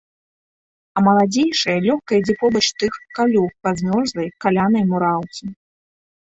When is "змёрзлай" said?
3.83-4.33